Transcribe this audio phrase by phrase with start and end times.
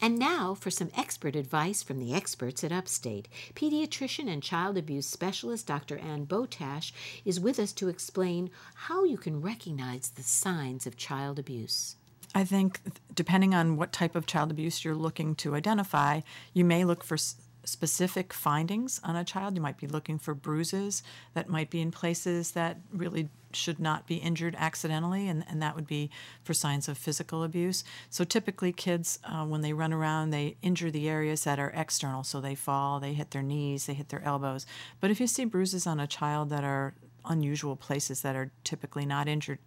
[0.00, 3.28] And now for some expert advice from the experts at Upstate.
[3.54, 5.98] Pediatrician and child abuse specialist Dr.
[5.98, 6.92] Ann Botash
[7.24, 11.96] is with us to explain how you can recognize the signs of child abuse.
[12.34, 12.80] I think
[13.14, 16.20] depending on what type of child abuse you're looking to identify,
[16.54, 17.18] you may look for
[17.64, 19.56] specific findings on a child.
[19.56, 21.02] You might be looking for bruises
[21.34, 25.74] that might be in places that really should not be injured accidentally, and, and that
[25.74, 26.10] would be
[26.44, 27.82] for signs of physical abuse.
[28.08, 32.22] So typically, kids, uh, when they run around, they injure the areas that are external.
[32.22, 34.66] So they fall, they hit their knees, they hit their elbows.
[35.00, 39.04] But if you see bruises on a child that are unusual places that are typically
[39.04, 39.58] not injured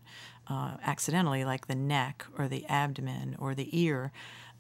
[0.48, 4.12] uh, accidentally, like the neck or the abdomen or the ear,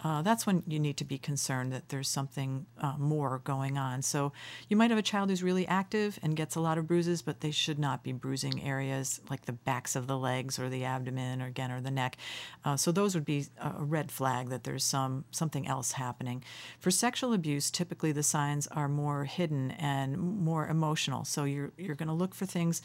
[0.03, 4.01] uh, that's when you need to be concerned that there's something uh, more going on.
[4.01, 4.33] So
[4.67, 7.39] you might have a child who's really active and gets a lot of bruises, but
[7.39, 11.41] they should not be bruising areas like the backs of the legs or the abdomen
[11.41, 12.17] or again or the neck.
[12.65, 16.43] Uh, so those would be a red flag that there's some something else happening.
[16.79, 21.23] For sexual abuse, typically the signs are more hidden and more emotional.
[21.23, 22.81] So you're you're going to look for things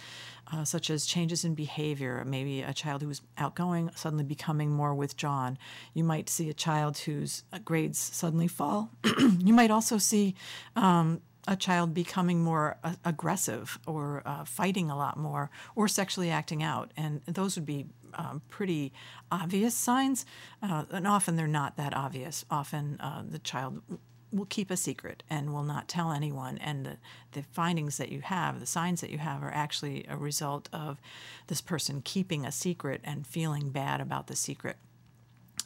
[0.52, 2.22] uh, such as changes in behavior.
[2.24, 5.58] Maybe a child who's outgoing suddenly becoming more withdrawn.
[5.94, 8.91] You might see a child whose uh, grades suddenly fall.
[9.39, 10.34] you might also see
[10.77, 16.31] um, a child becoming more uh, aggressive or uh, fighting a lot more or sexually
[16.31, 16.92] acting out.
[16.98, 18.92] And those would be um, pretty
[19.33, 20.27] obvious signs.
[20.62, 22.45] Uh, and often they're not that obvious.
[22.51, 23.81] Often uh, the child
[24.31, 26.59] will keep a secret and will not tell anyone.
[26.59, 26.97] And the,
[27.33, 31.01] the findings that you have, the signs that you have, are actually a result of
[31.47, 34.77] this person keeping a secret and feeling bad about the secret.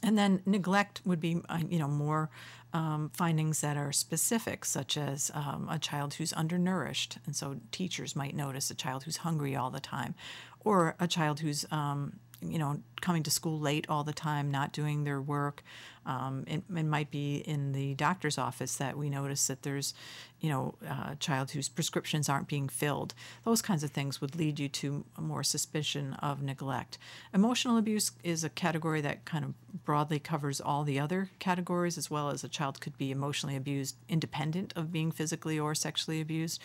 [0.03, 2.31] And then neglect would be, uh, you know, more
[2.73, 8.17] um, findings that are specific, such as um, a child who's undernourished, and so teachers
[8.17, 10.15] might notice a child who's hungry all the time,
[10.61, 14.73] or a child who's um, you know, coming to school late all the time, not
[14.73, 15.63] doing their work.
[16.05, 19.95] Um, it, it, might be in the doctor's office that we notice that there's,
[20.41, 23.15] you know, a child whose prescriptions aren't being filled.
[23.45, 26.99] Those kinds of things would lead you to more suspicion of neglect.
[27.33, 29.55] Emotional abuse is a category that kind of
[29.85, 33.97] broadly covers all the other categories, as well as a child could be emotionally abused
[34.09, 36.61] independent of being physically or sexually abused.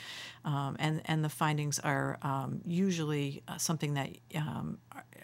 [0.46, 4.80] Um, and, and the findings are um, usually uh, something that um,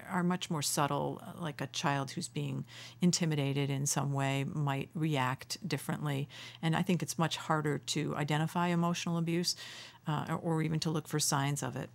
[0.10, 2.66] are much more subtle, uh, like a child who's being
[3.02, 6.28] intimidated in some way might react differently.
[6.62, 9.56] And I think it's much harder to identify emotional abuse
[10.08, 11.90] uh, or even to look for signs of it.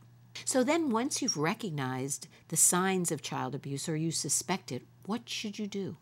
[0.45, 5.29] So then, once you've recognized the signs of child abuse or you suspect it, what
[5.29, 5.97] should you do?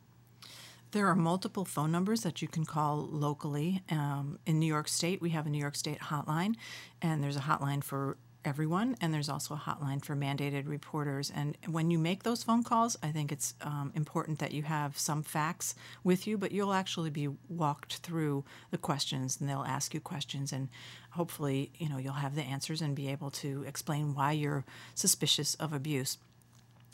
[0.93, 3.83] There are multiple phone numbers that you can call locally.
[3.91, 6.55] Um, in New York State, we have a New York State hotline,
[7.03, 8.17] and there's a hotline for
[8.47, 11.33] everyone, and there's also a hotline for mandated reporters.
[11.35, 14.97] And when you make those phone calls, I think it's um, important that you have
[14.99, 15.75] some facts
[16.05, 20.53] with you, but you'll actually be walked through the questions, and they'll ask you questions,
[20.53, 20.69] and
[21.11, 24.65] hopefully, you know, you'll have the answers and be able to explain why you're
[24.95, 26.19] suspicious of abuse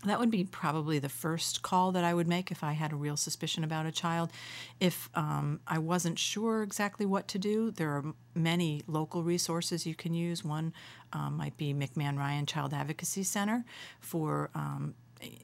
[0.05, 2.97] that would be probably the first call that I would make if I had a
[2.97, 4.31] real suspicion about a child.
[4.81, 8.05] If um, I wasn't sure exactly what to do, there are
[8.35, 10.45] many local resources you can use.
[10.45, 10.73] One
[11.13, 13.65] um, might be McMahon Ryan Child Advocacy Center
[14.01, 14.95] for um,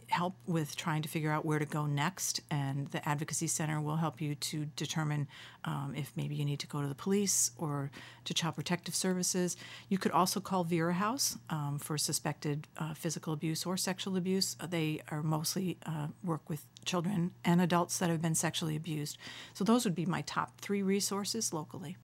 [0.08, 3.96] help with trying to figure out where to go next, and the Advocacy Center will
[3.96, 5.28] help you to determine
[5.64, 7.90] um, if maybe you need to go to the police or
[8.24, 9.56] to Child Protective Services.
[9.88, 14.56] You could also call Vera House um, for suspected uh, physical abuse or sexual abuse.
[14.60, 19.18] Uh, they are mostly uh, work with children and adults that have been sexually abused.
[19.54, 21.96] So those would be my top three resources locally.